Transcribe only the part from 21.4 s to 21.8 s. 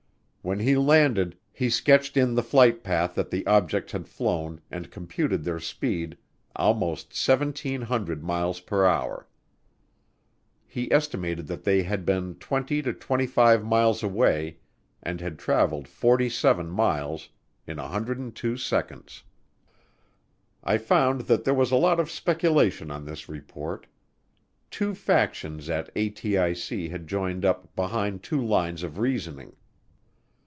there was a